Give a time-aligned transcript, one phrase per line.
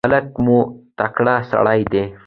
[0.09, 0.59] ملک مو
[0.97, 2.03] تکړه سړی دی.